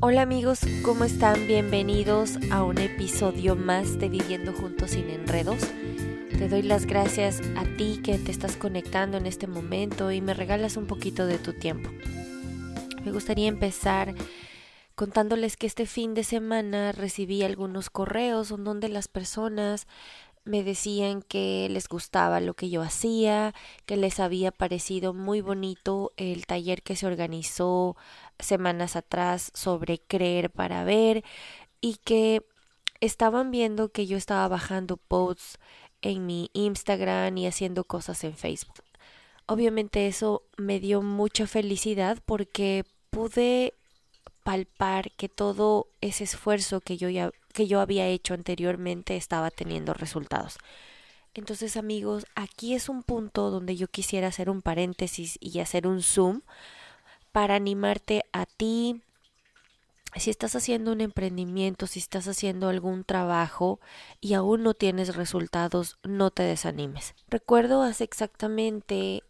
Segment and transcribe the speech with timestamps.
[0.00, 1.46] Hola amigos, ¿cómo están?
[1.46, 5.62] Bienvenidos a un episodio más de Viviendo Juntos sin Enredos.
[6.36, 10.34] Te doy las gracias a ti que te estás conectando en este momento y me
[10.34, 11.88] regalas un poquito de tu tiempo.
[13.06, 14.14] Me gustaría empezar
[14.96, 19.86] contándoles que este fin de semana recibí algunos correos donde las personas
[20.46, 23.52] me decían que les gustaba lo que yo hacía,
[23.84, 27.96] que les había parecido muy bonito el taller que se organizó
[28.38, 31.24] semanas atrás sobre creer para ver
[31.80, 32.46] y que
[33.00, 35.58] estaban viendo que yo estaba bajando posts
[36.00, 38.84] en mi Instagram y haciendo cosas en Facebook.
[39.46, 43.74] Obviamente eso me dio mucha felicidad porque pude
[44.44, 49.94] palpar que todo ese esfuerzo que yo ya que yo había hecho anteriormente estaba teniendo
[49.94, 50.58] resultados.
[51.32, 56.02] Entonces amigos, aquí es un punto donde yo quisiera hacer un paréntesis y hacer un
[56.02, 56.42] zoom
[57.32, 59.00] para animarte a ti,
[60.16, 63.80] si estás haciendo un emprendimiento, si estás haciendo algún trabajo
[64.20, 67.14] y aún no tienes resultados, no te desanimes.
[67.28, 69.22] Recuerdo hace exactamente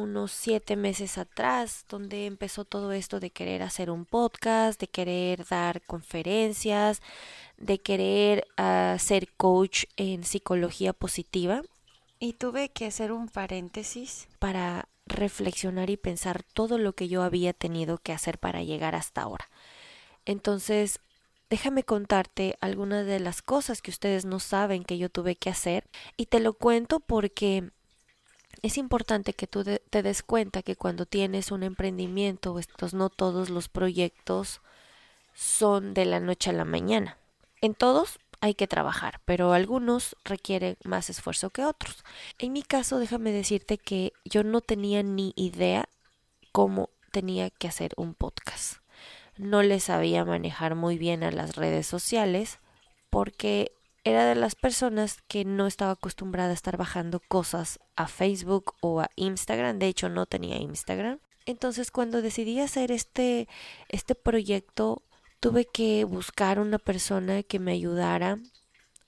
[0.00, 5.46] unos siete meses atrás, donde empezó todo esto de querer hacer un podcast, de querer
[5.46, 7.00] dar conferencias,
[7.56, 11.62] de querer uh, ser coach en psicología positiva.
[12.18, 17.52] Y tuve que hacer un paréntesis para reflexionar y pensar todo lo que yo había
[17.52, 19.48] tenido que hacer para llegar hasta ahora.
[20.24, 21.00] Entonces,
[21.50, 25.84] déjame contarte algunas de las cosas que ustedes no saben que yo tuve que hacer
[26.16, 27.70] y te lo cuento porque
[28.62, 33.50] es importante que tú te des cuenta que cuando tienes un emprendimiento, estos no todos
[33.50, 34.60] los proyectos
[35.34, 37.16] son de la noche a la mañana.
[37.60, 42.04] En todos hay que trabajar, pero algunos requieren más esfuerzo que otros.
[42.38, 45.88] En mi caso, déjame decirte que yo no tenía ni idea
[46.52, 48.78] cómo tenía que hacer un podcast.
[49.36, 52.58] No le sabía manejar muy bien a las redes sociales
[53.10, 53.72] porque
[54.04, 59.00] era de las personas que no estaba acostumbrada a estar bajando cosas a Facebook o
[59.00, 59.78] a Instagram.
[59.78, 61.18] De hecho, no tenía Instagram.
[61.46, 63.48] Entonces, cuando decidí hacer este,
[63.88, 65.02] este proyecto,
[65.40, 68.38] tuve que buscar una persona que me ayudara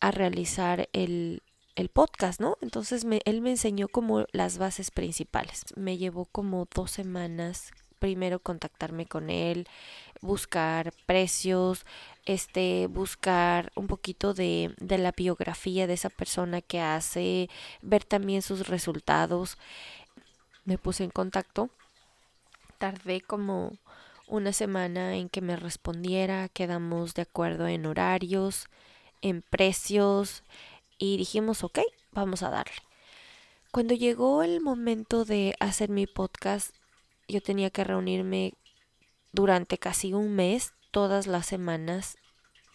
[0.00, 1.42] a realizar el,
[1.76, 2.58] el podcast, ¿no?
[2.60, 5.64] Entonces me, él me enseñó como las bases principales.
[5.76, 9.66] Me llevó como dos semanas primero contactarme con él,
[10.26, 11.86] buscar precios,
[12.24, 17.48] este, buscar un poquito de, de la biografía de esa persona que hace,
[17.82, 19.56] ver también sus resultados.
[20.64, 21.70] Me puse en contacto.
[22.78, 23.72] Tardé como
[24.26, 28.66] una semana en que me respondiera, quedamos de acuerdo en horarios,
[29.22, 30.42] en precios
[30.98, 31.80] y dijimos, ok,
[32.12, 32.82] vamos a darle.
[33.70, 36.74] Cuando llegó el momento de hacer mi podcast,
[37.28, 38.54] yo tenía que reunirme
[39.36, 42.16] durante casi un mes, todas las semanas,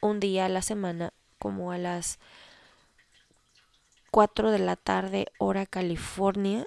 [0.00, 2.20] un día a la semana, como a las
[4.12, 6.66] 4 de la tarde, hora California,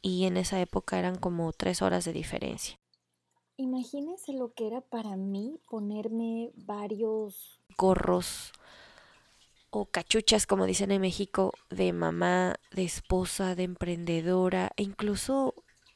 [0.00, 2.78] y en esa época eran como tres horas de diferencia.
[3.56, 8.52] Imagínense lo que era para mí ponerme varios gorros
[9.70, 15.54] o cachuchas, como dicen en México, de mamá, de esposa, de emprendedora, e incluso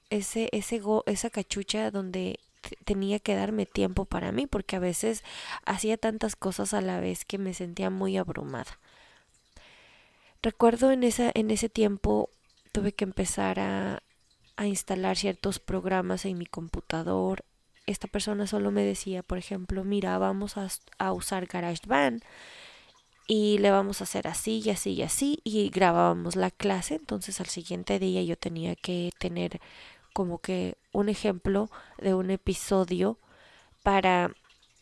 [0.08, 2.40] ese, ese esa cachucha donde
[2.84, 5.24] tenía que darme tiempo para mí porque a veces
[5.64, 8.78] hacía tantas cosas a la vez que me sentía muy abrumada.
[10.42, 12.30] Recuerdo en, esa, en ese tiempo
[12.72, 14.02] tuve que empezar a,
[14.56, 17.44] a instalar ciertos programas en mi computador.
[17.86, 22.22] Esta persona solo me decía, por ejemplo, mira, vamos a, a usar GarageBand
[23.26, 26.94] y le vamos a hacer así y así y así y grabábamos la clase.
[26.94, 29.60] Entonces al siguiente día yo tenía que tener
[30.12, 33.18] como que un ejemplo de un episodio
[33.82, 34.32] para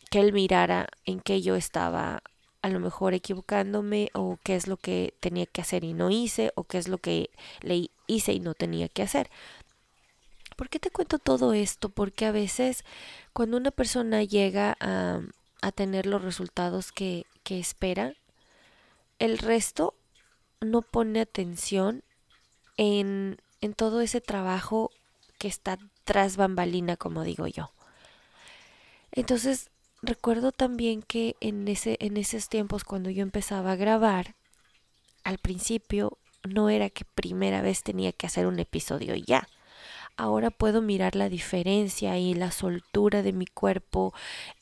[0.09, 2.23] que él mirara en qué yo estaba
[2.61, 6.51] a lo mejor equivocándome o qué es lo que tenía que hacer y no hice
[6.55, 7.29] o qué es lo que
[7.61, 9.29] le hice y no tenía que hacer.
[10.57, 11.87] ¿Por qué te cuento todo esto?
[11.89, 12.83] Porque a veces
[13.31, 15.21] cuando una persona llega a,
[15.61, 18.13] a tener los resultados que, que espera,
[19.19, 19.93] el resto
[20.59, 22.03] no pone atención
[22.75, 24.91] en, en todo ese trabajo
[25.39, 27.71] que está tras bambalina, como digo yo.
[29.11, 29.71] Entonces,
[30.03, 34.35] recuerdo también que en, ese, en esos tiempos cuando yo empezaba a grabar,
[35.23, 39.47] al principio no era que primera vez tenía que hacer un episodio ya.
[40.15, 44.13] Ahora puedo mirar la diferencia y la soltura de mi cuerpo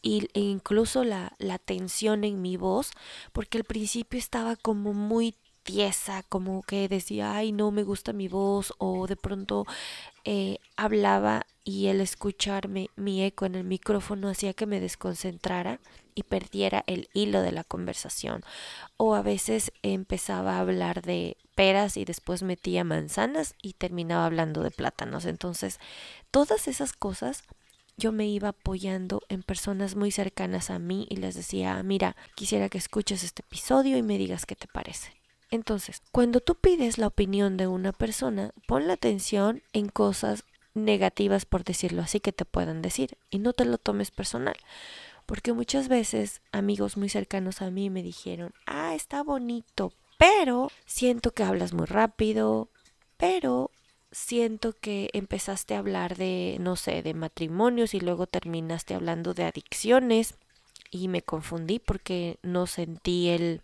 [0.04, 2.92] y, e incluso la, la tensión en mi voz,
[3.34, 5.34] porque al principio estaba como muy
[6.30, 9.66] como que decía, ay, no me gusta mi voz, o de pronto
[10.24, 15.80] eh, hablaba y el escucharme mi eco en el micrófono hacía que me desconcentrara
[16.16, 18.44] y perdiera el hilo de la conversación.
[18.98, 24.64] O a veces empezaba a hablar de peras y después metía manzanas y terminaba hablando
[24.64, 25.25] de plátanos.
[25.25, 25.80] Entonces,
[26.31, 27.44] todas esas cosas
[27.98, 32.69] yo me iba apoyando en personas muy cercanas a mí y les decía, mira, quisiera
[32.69, 35.17] que escuches este episodio y me digas qué te parece.
[35.50, 41.46] Entonces, cuando tú pides la opinión de una persona, pon la atención en cosas negativas,
[41.46, 44.56] por decirlo así, que te puedan decir y no te lo tomes personal.
[45.26, 51.32] Porque muchas veces amigos muy cercanos a mí me dijeron, ah, está bonito, pero siento
[51.32, 52.70] que hablas muy rápido,
[53.18, 53.72] pero
[54.12, 59.44] siento que empezaste a hablar de, no sé, de matrimonios y luego terminaste hablando de
[59.44, 60.36] adicciones
[60.92, 63.62] y me confundí porque no sentí el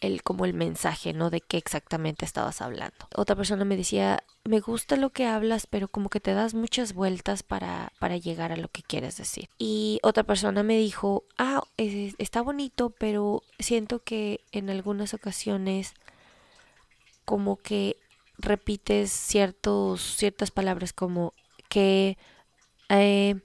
[0.00, 1.30] el como el mensaje, ¿no?
[1.30, 2.96] De qué exactamente estabas hablando.
[3.14, 6.94] Otra persona me decía, me gusta lo que hablas, pero como que te das muchas
[6.94, 9.48] vueltas para, para llegar a lo que quieres decir.
[9.58, 15.94] Y otra persona me dijo, ah, está bonito, pero siento que en algunas ocasiones
[17.24, 17.96] como que
[18.38, 21.34] repites ciertos, ciertas palabras como
[21.68, 22.16] que
[22.88, 23.36] eh,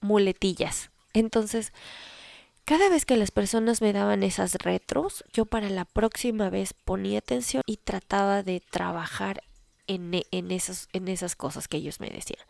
[0.00, 0.90] muletillas.
[1.12, 1.72] Entonces,
[2.64, 7.18] cada vez que las personas me daban esas retros, yo para la próxima vez ponía
[7.18, 9.42] atención y trataba de trabajar
[9.86, 12.44] en, e, en, en esas cosas que ellos me decían.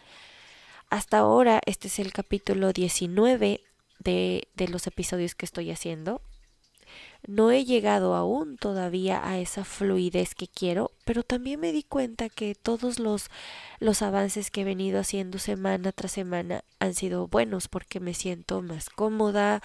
[0.91, 3.62] Hasta ahora, este es el capítulo 19
[4.01, 6.21] de, de los episodios que estoy haciendo.
[7.27, 12.29] No he llegado aún todavía a esa fluidez que quiero, pero también me di cuenta
[12.29, 13.31] que todos los,
[13.79, 18.63] los avances que he venido haciendo semana tras semana han sido buenos porque me siento
[18.63, 19.63] más cómoda,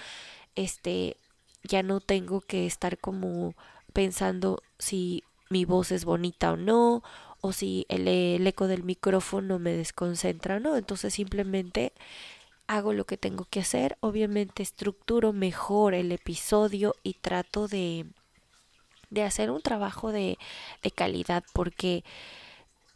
[0.56, 1.18] este,
[1.63, 3.54] ya no tengo que estar como
[3.94, 7.04] pensando si mi voz es bonita o no,
[7.42, 10.75] o si el, el, eco del micrófono me desconcentra o no.
[10.78, 11.94] Entonces simplemente
[12.67, 13.97] hago lo que tengo que hacer.
[14.00, 18.06] Obviamente estructuro mejor el episodio y trato de,
[19.09, 20.38] de hacer un trabajo de,
[20.83, 22.03] de calidad porque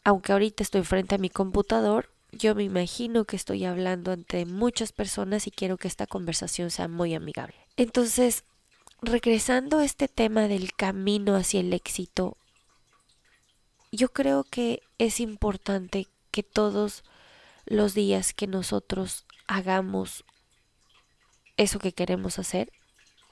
[0.04, 4.92] aunque ahorita estoy frente a mi computador, yo me imagino que estoy hablando ante muchas
[4.92, 7.56] personas y quiero que esta conversación sea muy amigable.
[7.76, 8.44] Entonces,
[9.02, 12.38] regresando a este tema del camino hacia el éxito,
[13.92, 17.04] yo creo que es importante que todos
[17.66, 20.24] los días que nosotros hagamos
[21.58, 22.72] eso que queremos hacer,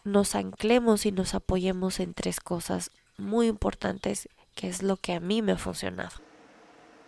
[0.04, 5.20] nos anclemos y nos apoyemos en tres cosas muy importantes, que es lo que a
[5.20, 6.18] mí me ha funcionado.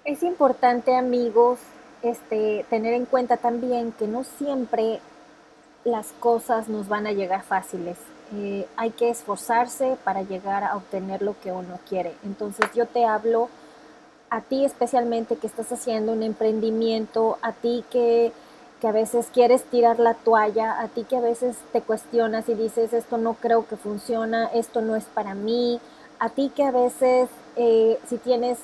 [0.06, 1.60] Es importante, amigos,
[2.04, 5.00] este, tener en cuenta también que no siempre
[5.84, 7.98] las cosas nos van a llegar fáciles.
[8.36, 12.14] Eh, hay que esforzarse para llegar a obtener lo que uno quiere.
[12.24, 13.50] Entonces yo te hablo
[14.30, 18.32] a ti especialmente que estás haciendo un emprendimiento, a ti que,
[18.80, 22.54] que a veces quieres tirar la toalla, a ti que a veces te cuestionas y
[22.54, 25.80] dices, esto no creo que funciona, esto no es para mí,
[26.20, 28.60] a ti que a veces eh, si tienes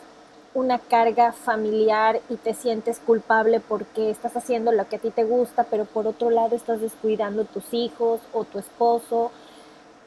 [0.54, 5.26] una carga familiar y te sientes culpable porque estás haciendo lo que a ti te
[5.26, 9.32] gusta, pero por otro lado estás descuidando tus hijos o tu esposo.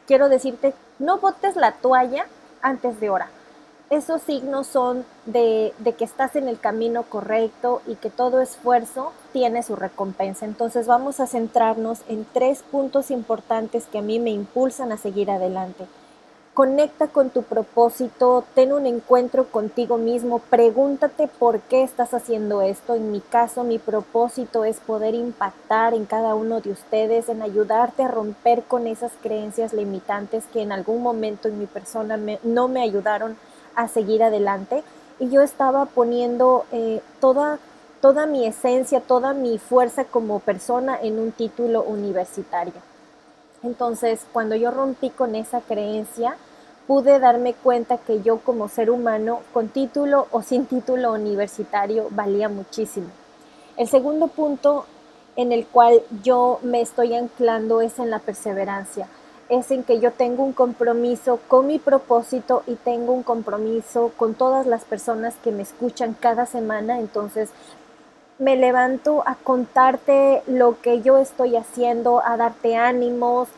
[0.06, 2.26] Quiero decirte, no botes la toalla
[2.62, 3.28] antes de hora.
[3.90, 9.62] Esos signos son de, que estás en el camino correcto y que todo esfuerzo tiene
[9.62, 10.44] su recompensa.
[10.44, 15.30] Entonces vamos a centrarnos en tres puntos importantes que a mí me impulsan a seguir
[15.30, 15.86] adelante.
[16.52, 22.94] Conecta con tu propósito, ten un encuentro contigo mismo, pregúntate por qué estás haciendo esto.
[22.94, 28.02] En mi caso, mi propósito es poder impactar en cada uno de ustedes, en ayudarte
[28.02, 32.82] a romper con esas creencias limitantes que en algún momento en mi persona no me
[32.82, 33.36] ayudaron
[33.78, 34.82] a seguir adelante.
[35.20, 37.58] Y yo estaba poniendo eh, toda,
[38.00, 42.74] toda mi esencia, toda mi fuerza como persona en un título universitario.
[43.62, 46.36] Entonces, cuando yo rompí con esa creencia,
[46.88, 52.48] pude darme cuenta que yo como ser humano, con título o sin título universitario, valía
[52.48, 53.08] muchísimo.
[53.76, 54.86] El segundo punto
[55.36, 59.06] en el cual yo me estoy anclando es en la perseverancia,
[59.48, 64.34] es en que yo tengo un compromiso con mi propósito y tengo un compromiso con
[64.34, 67.50] todas las personas que me escuchan cada semana, entonces
[68.38, 73.48] me levanto a contarte lo que yo estoy haciendo, a darte ánimos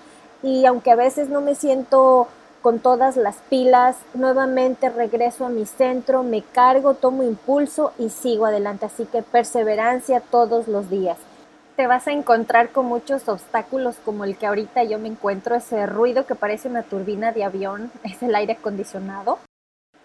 [0.42, 2.28] y aunque a veces no me siento
[2.62, 8.46] con todas las pilas, nuevamente regreso a mi centro, me cargo, tomo impulso y sigo
[8.46, 8.86] adelante.
[8.86, 11.16] Así que perseverancia todos los días.
[11.80, 15.86] Te vas a encontrar con muchos obstáculos como el que ahorita yo me encuentro, ese
[15.86, 19.38] ruido que parece una turbina de avión, es el aire acondicionado.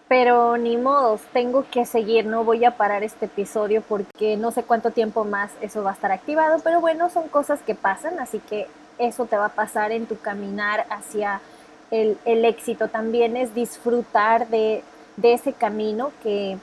[0.08, 4.62] Pero ni modos, tengo que seguir, no voy a parar este episodio porque no sé
[4.62, 8.38] cuánto tiempo más eso va a estar activado, pero bueno, son cosas que pasan, así
[8.38, 11.42] que eso te va a pasar en tu caminar hacia
[11.90, 12.88] el, éxito.
[12.88, 14.82] También es disfrutar de,
[15.18, 16.56] de ese camino que,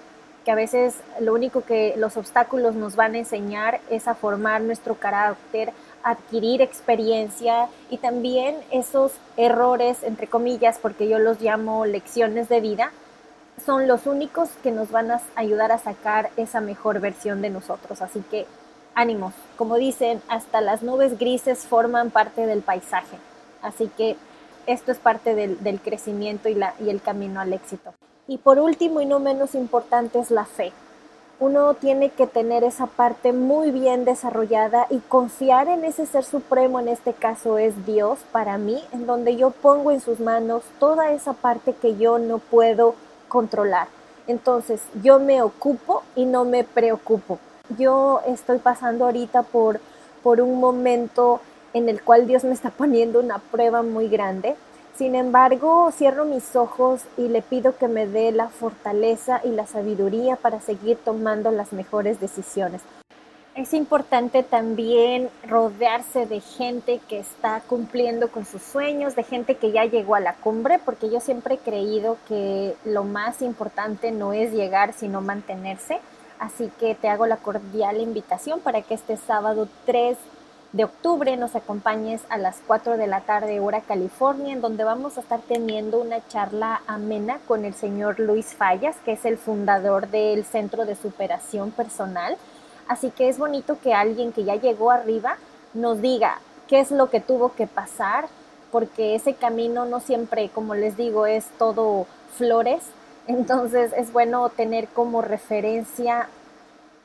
[0.43, 4.61] que a veces lo único que los obstáculos nos van a enseñar es a formar
[4.61, 5.71] nuestro carácter,
[6.03, 12.91] adquirir experiencia y también esos errores, entre comillas, porque yo los llamo lecciones de vida,
[13.65, 18.01] son los únicos que nos van a ayudar a sacar esa mejor versión de nosotros.
[18.01, 18.45] Así que
[18.95, 23.17] ánimos, como dicen, hasta las nubes grises forman parte del paisaje.
[23.61, 24.17] Así que
[24.65, 27.93] esto es parte del, crecimiento y, la, y el camino al éxito.
[28.27, 30.71] Y por último y no menos importante es la fe.
[31.39, 36.79] Uno tiene que tener esa parte muy bien desarrollada y confiar en ese ser supremo,
[36.79, 41.11] en este caso es Dios para mí, en donde yo pongo en sus manos toda
[41.11, 42.95] esa parte que yo no puedo
[43.27, 43.87] controlar.
[44.27, 47.39] Entonces yo me ocupo y no me preocupo.
[47.77, 49.81] Yo estoy pasando ahorita por,
[50.21, 51.41] por un momento
[51.73, 54.55] en el cual Dios me está poniendo una prueba muy grande.
[54.95, 59.65] Sin embargo, cierro mis ojos y le pido que me dé la fortaleza y la
[59.65, 62.81] sabiduría para seguir tomando las mejores decisiones.
[63.55, 69.71] Es importante también rodearse de gente que está cumpliendo con sus sueños, de gente que
[69.71, 74.33] ya llegó a la cumbre, porque yo siempre he creído que lo más importante no
[74.33, 75.99] es llegar, sino mantenerse.
[76.39, 80.17] Así que te hago la cordial invitación para que este sábado 3
[80.73, 85.17] de octubre nos acompañes a las 4 de la tarde hora California, en donde vamos
[85.17, 90.09] a estar teniendo una charla amena con el señor Luis Fallas, que es el fundador
[90.09, 92.37] del Centro de Superación Personal
[92.87, 95.37] Así que es bonito que alguien que ya llegó arriba
[95.73, 98.27] nos diga qué es lo que tuvo que pasar,
[98.71, 102.83] porque ese camino no siempre, como les digo, es todo flores.
[103.27, 106.27] Entonces es bueno tener como referencia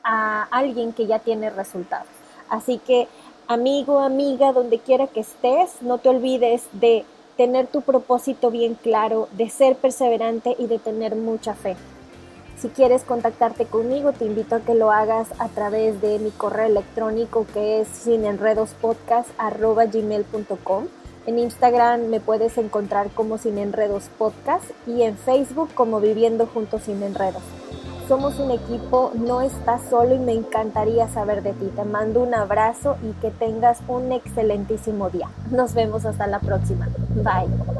[0.03, 2.07] a alguien que ya tiene resultados.
[2.49, 3.07] Así que
[3.49, 7.03] amigo, amiga, donde quiera que estés, no te olvides de
[7.35, 11.75] tener tu propósito bien claro, de ser perseverante y de tener mucha fe.
[12.59, 16.67] Si quieres contactarte conmigo, te invito a que lo hagas a través de mi correo
[16.67, 20.87] electrónico que es sinenredospodcast.gmail.com.
[21.25, 26.83] En Instagram me puedes encontrar como Sin Enredos Podcast y en Facebook como Viviendo Juntos
[26.83, 27.41] Sin Enredos.
[28.09, 31.67] Somos un equipo, no estás solo y me encantaría saber de ti.
[31.75, 35.29] Te mando un abrazo y que tengas un excelentísimo día.
[35.51, 36.87] Nos vemos hasta la próxima.
[37.13, 37.78] Bye.